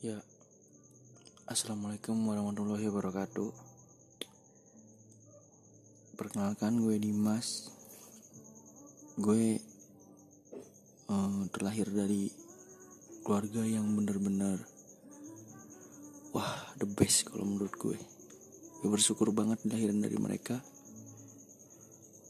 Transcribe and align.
Ya, 0.00 0.16
Assalamualaikum 1.44 2.16
warahmatullahi 2.24 2.88
wabarakatuh. 2.88 3.52
Perkenalkan 6.16 6.80
gue 6.80 6.96
Dimas. 6.96 7.68
Gue 9.20 9.60
uh, 11.04 11.44
terlahir 11.52 11.92
dari 11.92 12.32
keluarga 13.20 13.60
yang 13.60 13.92
bener-bener 13.92 14.64
Wah, 16.32 16.72
the 16.80 16.88
best 16.88 17.28
kalau 17.28 17.44
menurut 17.44 17.76
gue. 17.76 18.00
Gue 18.80 18.88
bersyukur 18.88 19.36
banget 19.36 19.60
lahiran 19.68 20.00
dari 20.00 20.16
mereka. 20.16 20.64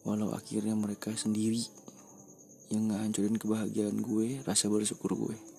Walau 0.02 0.34
akhirnya 0.34 0.74
mereka 0.74 1.14
sendiri 1.14 1.62
yang 2.74 2.90
ngehancurin 2.90 3.38
kebahagiaan 3.38 4.02
gue, 4.02 4.42
rasa 4.42 4.66
bersyukur 4.66 5.14
gue 5.14 5.49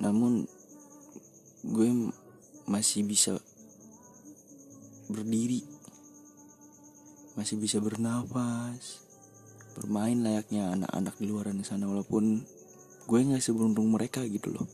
namun 0.00 0.48
gue 1.60 2.08
masih 2.64 3.04
bisa 3.04 3.36
berdiri. 5.12 5.60
Masih 7.36 7.60
bisa 7.60 7.76
bernafas 7.84 9.04
bermain 9.70 10.18
layaknya 10.18 10.74
anak-anak 10.74 11.14
di 11.22 11.26
luar 11.30 11.46
sana 11.62 11.86
walaupun 11.86 12.42
gue 13.06 13.18
nggak 13.20 13.44
seberuntung 13.44 13.92
mereka 13.92 14.24
gitu 14.24 14.56
loh. 14.56 14.68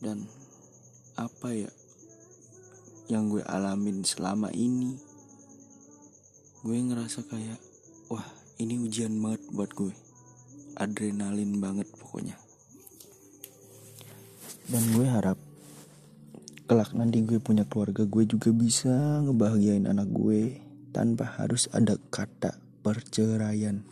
Dan 0.00 0.24
apa 1.16 1.52
ya 1.52 1.70
yang 3.12 3.30
gue 3.30 3.44
alamin 3.44 4.02
selama 4.02 4.50
ini 4.56 4.96
gue 6.64 6.76
ngerasa 6.76 7.22
kayak 7.28 7.60
wah 8.10 8.26
ini 8.58 8.80
ujian 8.80 9.12
banget 9.20 9.44
buat 9.52 9.70
gue. 9.76 9.92
Adrenalin 10.76 11.56
banget 11.56 11.88
pokoknya 11.96 12.45
dan 14.66 14.82
gue 14.94 15.06
harap 15.06 15.38
kelak 16.66 16.90
nanti 16.98 17.22
gue 17.22 17.38
punya 17.38 17.62
keluarga 17.62 18.02
gue 18.02 18.26
juga 18.26 18.50
bisa 18.50 19.22
ngebahagiain 19.22 19.86
anak 19.86 20.10
gue 20.10 20.58
tanpa 20.90 21.28
harus 21.38 21.70
ada 21.76 21.94
kata 22.10 22.56
perceraian. 22.80 23.84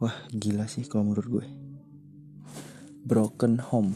Wah 0.00 0.16
gila 0.32 0.66
sih 0.66 0.88
kalau 0.88 1.12
menurut 1.12 1.28
gue. 1.28 1.46
Broken 3.06 3.60
home. 3.60 3.94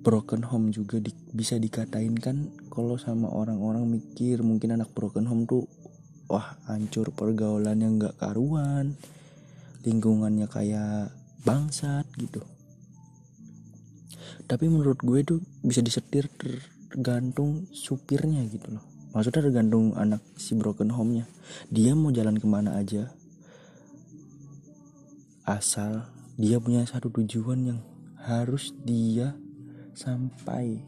Broken 0.00 0.42
home 0.48 0.72
juga 0.72 0.96
di, 0.96 1.12
bisa 1.30 1.60
dikatain 1.60 2.16
kan 2.16 2.50
kalau 2.72 2.96
sama 2.96 3.28
orang-orang 3.28 3.84
mikir 3.84 4.40
mungkin 4.40 4.80
anak 4.80 4.90
broken 4.96 5.28
home 5.28 5.44
tuh 5.44 5.68
wah 6.24 6.56
hancur 6.64 7.12
pergaulannya 7.12 8.00
nggak 8.00 8.16
karuan 8.16 8.96
lingkungannya 9.84 10.48
kayak 10.48 11.12
bangsat 11.44 12.06
gitu. 12.16 12.42
Tapi 14.50 14.66
menurut 14.66 14.98
gue 15.00 15.22
tuh 15.22 15.38
bisa 15.62 15.80
disetir 15.80 16.26
tergantung 16.90 17.70
supirnya 17.70 18.42
gitu 18.50 18.78
loh. 18.78 18.84
Maksudnya 19.14 19.46
tergantung 19.46 19.94
anak 19.98 20.22
si 20.38 20.54
broken 20.54 20.90
home 20.94 21.22
nya 21.22 21.24
dia 21.70 21.98
mau 21.98 22.14
jalan 22.14 22.38
ke 22.38 22.46
mana 22.46 22.78
aja 22.78 23.10
asal 25.42 26.06
dia 26.38 26.62
punya 26.62 26.86
satu 26.86 27.10
tujuan 27.10 27.74
yang 27.74 27.80
harus 28.22 28.70
dia 28.86 29.34
sampai 29.98 30.78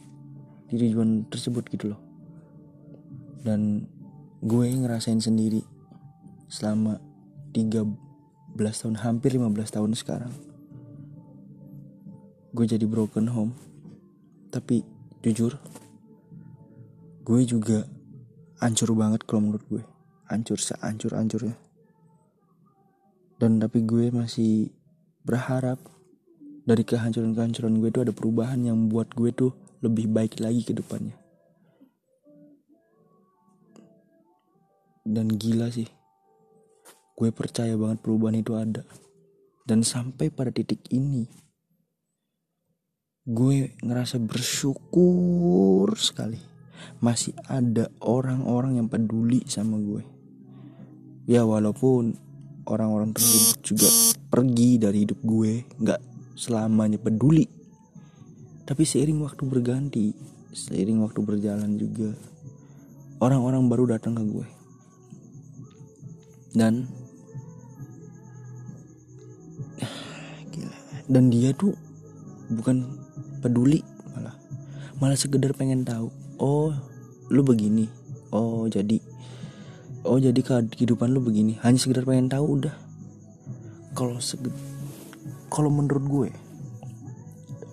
di 0.70 0.74
tujuan 0.78 1.26
tersebut 1.28 1.66
gitu 1.70 1.92
loh. 1.94 2.00
Dan 3.42 3.90
gue 4.42 4.66
ngerasain 4.70 5.18
sendiri 5.18 5.66
selama 6.46 7.02
13 7.54 8.11
tahun 8.56 9.00
hampir 9.00 9.32
15 9.34 9.48
tahun 9.72 9.92
sekarang. 9.96 10.32
Gue 12.52 12.68
jadi 12.68 12.84
broken 12.84 13.32
home. 13.32 13.52
Tapi 14.52 14.84
jujur 15.24 15.56
gue 17.22 17.40
juga 17.46 17.88
hancur 18.60 18.92
banget 18.92 19.24
kalau 19.24 19.48
menurut 19.48 19.64
gue. 19.72 19.82
Hancur 20.28 20.60
sehancur 20.60 21.16
hancurnya. 21.16 21.56
Dan 23.40 23.58
tapi 23.58 23.82
gue 23.82 24.12
masih 24.12 24.68
berharap 25.24 25.80
dari 26.62 26.84
kehancuran-kehancuran 26.86 27.80
gue 27.80 27.90
itu 27.90 28.00
ada 28.04 28.12
perubahan 28.14 28.60
yang 28.62 28.86
buat 28.86 29.10
gue 29.16 29.34
tuh 29.34 29.50
lebih 29.82 30.12
baik 30.12 30.38
lagi 30.38 30.62
ke 30.62 30.76
depannya. 30.76 31.16
Dan 35.02 35.34
gila 35.34 35.66
sih 35.72 36.01
gue 37.22 37.30
percaya 37.30 37.78
banget 37.78 38.02
perubahan 38.02 38.42
itu 38.42 38.58
ada. 38.58 38.82
Dan 39.62 39.86
sampai 39.86 40.34
pada 40.34 40.50
titik 40.50 40.82
ini 40.90 41.22
gue 43.22 43.78
ngerasa 43.78 44.18
bersyukur 44.18 45.94
sekali. 45.94 46.42
Masih 46.98 47.30
ada 47.46 47.86
orang-orang 48.02 48.82
yang 48.82 48.90
peduli 48.90 49.46
sama 49.46 49.78
gue. 49.78 50.02
Ya 51.30 51.46
walaupun 51.46 52.18
orang-orang 52.66 53.14
tersebut 53.14 53.62
juga 53.62 53.86
pergi 54.26 54.82
dari 54.82 55.06
hidup 55.06 55.22
gue 55.22 55.62
nggak 55.78 56.34
selamanya 56.34 56.98
peduli. 56.98 57.46
Tapi 58.66 58.82
seiring 58.82 59.22
waktu 59.22 59.46
berganti 59.46 60.10
seiring 60.50 61.06
waktu 61.06 61.22
berjalan 61.22 61.78
juga 61.78 62.18
orang-orang 63.22 63.70
baru 63.70 63.94
datang 63.94 64.18
ke 64.18 64.24
gue. 64.26 64.48
Dan 66.58 67.01
dan 71.10 71.32
dia 71.32 71.50
tuh 71.56 71.74
bukan 72.52 72.86
peduli 73.42 73.82
malah. 74.14 74.36
Malah 75.02 75.18
sekedar 75.18 75.50
pengen 75.56 75.82
tahu 75.82 76.12
oh 76.42 76.74
lu 77.30 77.42
begini. 77.46 77.86
Oh 78.34 78.66
jadi. 78.66 78.98
Oh 80.02 80.18
jadi 80.18 80.40
kehidupan 80.42 81.14
lu 81.14 81.22
begini. 81.22 81.58
Hanya 81.62 81.78
sekedar 81.78 82.02
pengen 82.02 82.26
tahu 82.26 82.58
udah. 82.58 82.74
Kalau 83.94 84.18
kalau 85.52 85.68
menurut 85.68 86.04
gue 86.08 86.28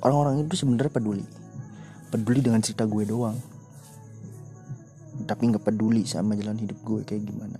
orang-orang 0.06 0.46
itu 0.46 0.62
sebenarnya 0.66 0.94
peduli. 0.94 1.26
Peduli 2.10 2.40
dengan 2.42 2.62
cerita 2.62 2.86
gue 2.86 3.04
doang. 3.06 3.38
Tapi 5.26 5.42
nggak 5.54 5.64
peduli 5.66 6.06
sama 6.06 6.34
jalan 6.38 6.58
hidup 6.58 6.80
gue 6.82 7.02
kayak 7.06 7.24
gimana. 7.26 7.60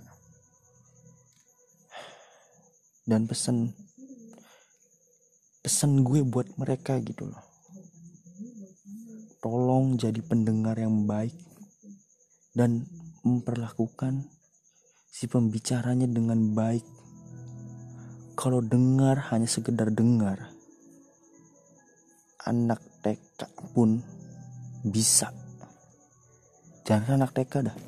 Dan 3.06 3.26
pesan 3.26 3.74
pesan 5.70 6.02
gue 6.02 6.26
buat 6.26 6.50
mereka 6.58 6.98
gitu 6.98 7.30
loh. 7.30 7.38
Tolong 9.38 9.94
jadi 9.94 10.18
pendengar 10.18 10.74
yang 10.74 11.06
baik 11.06 11.30
dan 12.58 12.90
memperlakukan 13.22 14.26
si 15.06 15.30
pembicaranya 15.30 16.10
dengan 16.10 16.58
baik. 16.58 16.82
Kalau 18.34 18.58
dengar 18.58 19.30
hanya 19.30 19.46
sekedar 19.46 19.94
dengar 19.94 20.50
anak 22.50 22.82
TK 23.06 23.70
pun 23.70 24.02
bisa. 24.82 25.30
Jangan 26.82 27.22
anak 27.22 27.30
TK 27.30 27.54
dah. 27.70 27.78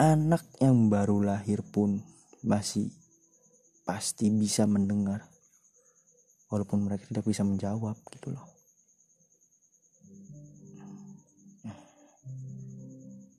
Anak 0.00 0.48
yang 0.56 0.88
baru 0.88 1.20
lahir 1.20 1.60
pun 1.60 2.00
masih 2.40 3.03
pasti 3.84 4.32
bisa 4.32 4.64
mendengar. 4.64 5.28
Walaupun 6.48 6.88
mereka 6.88 7.04
tidak 7.08 7.28
bisa 7.28 7.44
menjawab 7.44 7.96
gitu 8.16 8.32
loh. 8.32 8.44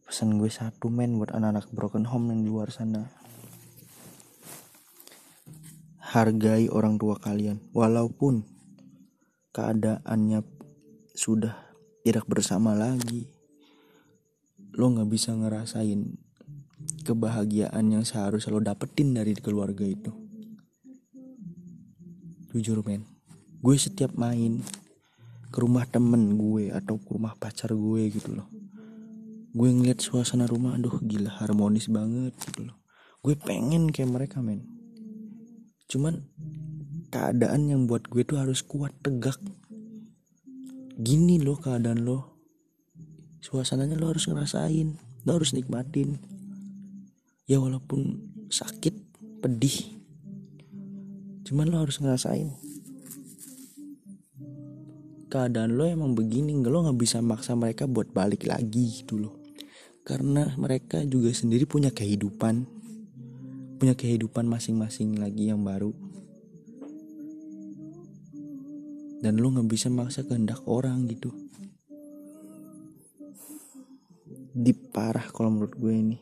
Pesan 0.05 0.39
gue 0.39 0.47
satu 0.47 0.87
men 0.87 1.19
buat 1.19 1.33
anak-anak 1.33 1.73
broken 1.75 2.05
home 2.07 2.31
yang 2.31 2.39
di 2.45 2.49
luar 2.49 2.71
sana. 2.71 3.09
Hargai 6.15 6.71
orang 6.71 6.95
tua 6.95 7.19
kalian 7.19 7.59
walaupun 7.75 8.47
keadaannya 9.51 10.39
sudah 11.11 11.51
tidak 12.07 12.23
bersama 12.31 12.71
lagi. 12.71 13.27
Lo 14.75 14.87
nggak 14.91 15.09
bisa 15.11 15.35
ngerasain 15.35 16.15
kebahagiaan 17.03 17.83
yang 17.91 18.07
seharusnya 18.07 18.55
lo 18.55 18.63
dapetin 18.63 19.11
dari 19.15 19.35
keluarga 19.35 19.83
itu 19.83 20.24
jujur 22.55 22.79
men. 22.87 23.03
Gue 23.59 23.75
setiap 23.75 24.15
main 24.15 24.63
ke 25.51 25.57
rumah 25.59 25.83
temen 25.83 26.39
gue 26.39 26.71
atau 26.71 26.95
ke 26.95 27.09
rumah 27.11 27.35
pacar 27.35 27.75
gue 27.75 28.01
gitu 28.15 28.31
loh. 28.31 28.47
Gue 29.51 29.71
ngeliat 29.75 29.99
suasana 29.99 30.47
rumah 30.47 30.79
aduh 30.79 31.03
gila 31.03 31.35
harmonis 31.43 31.91
banget 31.91 32.31
gitu 32.39 32.71
loh. 32.71 32.79
Gue 33.19 33.35
pengen 33.35 33.91
kayak 33.91 34.11
mereka 34.11 34.39
men. 34.39 34.63
Cuman 35.91 36.23
keadaan 37.11 37.67
yang 37.67 37.81
buat 37.91 38.07
gue 38.07 38.23
tuh 38.23 38.39
harus 38.39 38.63
kuat 38.63 38.95
tegak. 39.03 39.39
Gini 40.95 41.43
loh 41.43 41.59
keadaan 41.59 42.07
lo. 42.07 42.39
Suasananya 43.43 43.99
lo 43.99 44.15
harus 44.15 44.31
ngerasain 44.31 44.95
lo 45.25 45.31
harus 45.35 45.51
nikmatin. 45.51 46.21
Ya 47.49 47.59
walaupun 47.59 48.31
sakit 48.47 48.93
pedih 49.41 49.94
cuman 51.45 51.69
lo 51.69 51.85
harus 51.85 52.01
ngerasain. 52.01 52.49
Keadaan 55.29 55.77
lo 55.77 55.85
emang 55.85 56.17
begini 56.17 56.57
lo 56.57 56.81
nggak 56.81 56.97
bisa 56.97 57.21
maksa 57.21 57.53
mereka 57.53 57.85
buat 57.85 58.09
balik 58.09 58.49
lagi 58.49 59.03
gitu 59.03 59.21
loh. 59.21 59.35
Karena 60.05 60.53
mereka 60.57 61.01
juga 61.05 61.29
sendiri 61.33 61.69
punya 61.69 61.93
kehidupan. 61.93 62.65
Punya 63.77 63.93
kehidupan 63.93 64.45
masing-masing 64.49 65.17
lagi 65.21 65.49
yang 65.53 65.61
baru. 65.61 65.93
Dan 69.21 69.41
lo 69.41 69.49
nggak 69.49 69.69
bisa 69.69 69.89
maksa 69.89 70.25
kehendak 70.25 70.61
orang 70.65 71.09
gitu. 71.09 71.33
Di 74.55 74.71
parah 74.71 75.25
kalau 75.33 75.51
menurut 75.51 75.75
gue 75.75 75.93
ini. 75.93 76.17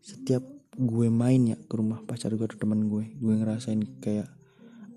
Setiap 0.00 0.53
gue 0.74 1.06
main 1.06 1.54
ya 1.54 1.56
ke 1.58 1.74
rumah 1.78 2.02
pacar 2.02 2.34
gue 2.34 2.46
atau 2.46 2.58
teman 2.58 2.90
gue. 2.90 3.14
Gue 3.22 3.34
ngerasain 3.38 3.78
kayak 4.02 4.26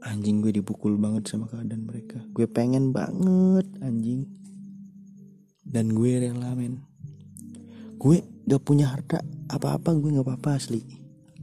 anjing 0.01 0.41
gue 0.41 0.49
dipukul 0.49 0.97
banget 0.97 1.29
sama 1.29 1.45
keadaan 1.45 1.85
mereka. 1.85 2.17
Gue 2.33 2.49
pengen 2.49 2.89
banget 2.89 3.67
anjing. 3.85 4.25
Dan 5.67 5.93
gue 5.93 6.17
rela 6.17 6.57
men. 6.57 6.81
Gue 7.97 8.25
gak 8.47 8.63
punya 8.65 8.89
harta 8.89 9.21
apa-apa 9.51 9.93
gue 9.97 10.17
gak 10.17 10.25
apa-apa 10.25 10.57
asli. 10.57 10.81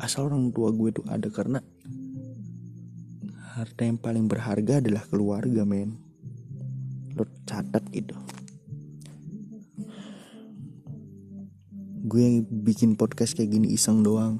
Asal 0.03 0.27
orang 0.27 0.51
tua 0.51 0.75
gue 0.75 0.91
tuh 0.91 1.07
ada 1.07 1.31
karena 1.31 1.63
harta 3.55 3.87
yang 3.87 4.03
paling 4.03 4.27
berharga 4.27 4.83
adalah 4.83 5.07
keluarga 5.07 5.63
men. 5.63 5.95
Lo 7.15 7.23
catat 7.47 7.87
gitu 7.95 8.34
gue 12.05 12.21
yang 12.21 12.45
bikin 12.45 13.01
podcast 13.01 13.33
kayak 13.33 13.57
gini 13.57 13.73
iseng 13.73 14.05
doang. 14.05 14.37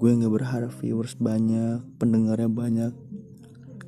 Gue 0.00 0.16
nggak 0.16 0.32
berharap 0.32 0.72
viewers 0.80 1.12
banyak 1.12 1.84
pendengarnya 2.00 2.48
banyak. 2.48 2.92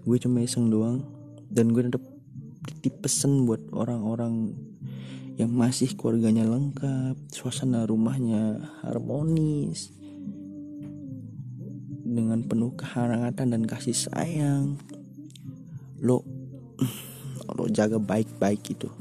Gue 0.04 0.20
cuma 0.20 0.44
iseng 0.44 0.68
doang. 0.68 1.00
Dan 1.48 1.72
gue 1.72 1.88
tetap 1.88 2.04
titip 2.68 3.00
pesen 3.00 3.48
buat 3.48 3.64
orang-orang 3.72 4.52
yang 5.40 5.56
masih 5.56 5.96
keluarganya 5.96 6.44
lengkap 6.44 7.16
suasana 7.32 7.88
rumahnya 7.88 8.60
harmonis 8.84 9.96
dengan 12.04 12.44
penuh 12.44 12.76
kehangatan 12.76 13.56
dan 13.56 13.62
kasih 13.64 13.96
sayang. 13.96 14.76
Lo 16.04 16.20
lo 17.56 17.72
jaga 17.72 17.96
baik-baik 17.96 18.76
itu 18.76 18.92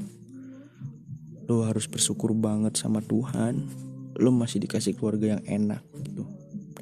lo 1.46 1.62
harus 1.62 1.86
bersyukur 1.86 2.34
banget 2.34 2.74
sama 2.74 2.98
Tuhan. 3.02 3.70
Lo 4.18 4.34
masih 4.34 4.58
dikasih 4.62 4.98
keluarga 4.98 5.38
yang 5.38 5.42
enak 5.46 5.82
gitu. 6.02 6.26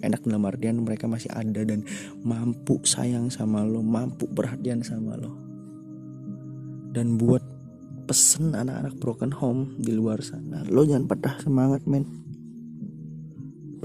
Enak 0.01 0.25
dalam 0.25 0.45
artian 0.49 0.85
mereka 0.85 1.09
masih 1.09 1.33
ada 1.33 1.65
dan 1.65 1.85
mampu 2.25 2.81
sayang 2.85 3.33
sama 3.33 3.65
lo 3.65 3.81
mampu 3.85 4.29
perhatian 4.29 4.81
sama 4.81 5.17
lo. 5.21 5.33
Dan 6.95 7.21
buat 7.21 7.45
pesen 8.05 8.53
anak-anak 8.53 9.01
broken 9.01 9.33
home 9.33 9.81
di 9.81 9.97
luar 9.97 10.21
sana 10.21 10.61
lo 10.69 10.85
jangan 10.85 11.09
patah 11.09 11.41
semangat 11.41 11.85
men. 11.89 12.05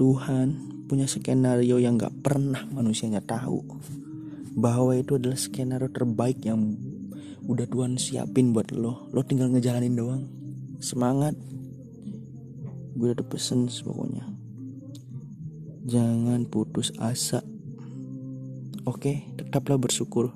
Tuhan 0.00 0.48
punya 0.88 1.04
skenario 1.04 1.76
yang 1.76 2.00
gak 2.00 2.24
pernah 2.24 2.64
manusianya 2.72 3.20
tahu. 3.20 3.60
Bahwa 4.56 4.96
itu 4.96 5.20
adalah 5.20 5.36
skenario 5.36 5.92
terbaik 5.92 6.40
yang 6.40 6.72
udah 7.44 7.68
Tuhan 7.68 8.00
siapin 8.00 8.56
buat 8.56 8.72
lo. 8.72 9.08
Lo 9.12 9.20
tinggal 9.24 9.52
ngejalanin 9.52 9.94
doang 9.96 10.39
semangat. 10.80 11.38
Gue 12.96 13.14
udah 13.14 13.26
pesen 13.28 13.70
pokoknya 13.70 14.40
jangan 15.90 16.46
putus 16.46 16.92
asa. 17.02 17.42
Oke 18.86 19.26
tetaplah 19.34 19.76
bersyukur. 19.76 20.32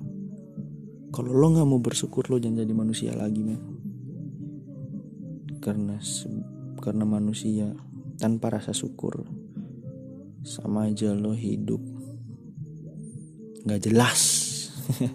Kalau 1.15 1.31
lo 1.31 1.47
nggak 1.55 1.67
mau 1.67 1.79
bersyukur 1.79 2.27
lo 2.27 2.35
jangan 2.41 2.67
jadi 2.67 2.73
manusia 2.75 3.11
lagi 3.15 3.39
men. 3.39 3.61
Karena 5.63 5.97
karena 6.83 7.05
manusia 7.07 7.73
tanpa 8.19 8.53
rasa 8.53 8.75
syukur 8.75 9.25
sama 10.45 10.91
aja 10.91 11.15
lo 11.15 11.33
hidup 11.33 11.81
nggak 13.65 13.81
jelas. 13.81 14.21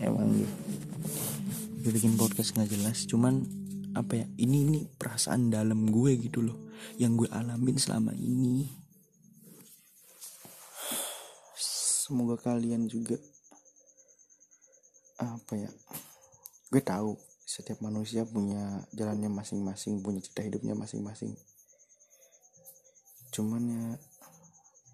Emang 0.00 0.32
gitu 0.32 0.59
bikin 1.88 2.20
podcast 2.20 2.52
nggak 2.52 2.76
jelas 2.76 3.08
cuman 3.08 3.40
apa 3.96 4.22
ya 4.22 4.26
ini 4.38 4.68
ini 4.68 4.80
perasaan 4.86 5.50
dalam 5.50 5.90
gue 5.90 6.14
gitu 6.20 6.44
loh 6.44 6.70
yang 6.96 7.18
gue 7.18 7.26
alamin 7.30 7.76
selama 7.76 8.14
ini. 8.14 8.70
Semoga 11.58 12.38
kalian 12.38 12.86
juga 12.90 13.18
apa 15.20 15.52
ya 15.52 15.70
gue 16.70 16.82
tahu 16.82 17.18
setiap 17.44 17.82
manusia 17.82 18.22
punya 18.22 18.86
jalannya 18.94 19.28
masing-masing 19.28 20.00
punya 20.00 20.22
cerita 20.22 20.46
hidupnya 20.46 20.78
masing-masing. 20.78 21.34
Cuman 23.34 23.62
ya 23.66 23.84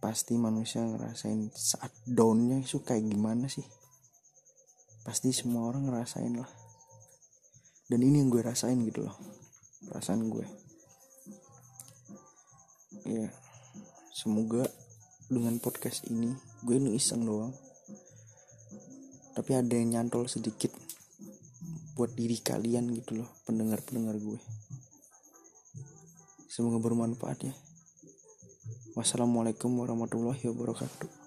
pasti 0.00 0.36
manusia 0.40 0.84
ngerasain 0.84 1.52
saat 1.52 1.92
downnya 2.08 2.64
itu 2.64 2.80
kayak 2.80 3.04
gimana 3.04 3.48
sih? 3.48 3.64
Pasti 5.04 5.32
semua 5.36 5.68
orang 5.68 5.88
ngerasain 5.88 6.32
lah 6.32 6.65
dan 7.86 8.02
ini 8.02 8.22
yang 8.22 8.30
gue 8.30 8.42
rasain 8.42 8.78
gitu 8.82 9.06
loh. 9.06 9.16
Perasaan 9.86 10.26
gue. 10.26 10.46
Ya 13.06 13.30
semoga 14.10 14.66
dengan 15.30 15.62
podcast 15.62 16.10
ini 16.10 16.34
gue 16.66 16.74
ini 16.74 16.98
iseng 16.98 17.22
doang. 17.22 17.54
Tapi 19.36 19.50
ada 19.52 19.74
yang 19.76 19.94
nyantol 19.94 20.26
sedikit 20.26 20.72
buat 21.94 22.12
diri 22.16 22.40
kalian 22.40 22.90
gitu 22.96 23.22
loh 23.22 23.28
pendengar-pendengar 23.46 24.18
gue. 24.18 24.40
Semoga 26.50 26.80
bermanfaat 26.80 27.38
ya. 27.46 27.54
Wassalamualaikum 28.96 29.76
warahmatullahi 29.76 30.40
wabarakatuh 30.48 31.25